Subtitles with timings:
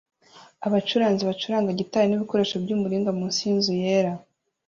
[0.67, 4.13] Abacuranzi bacuranga gitari n'ibikoresho by'umuringa munsi y'inzu yera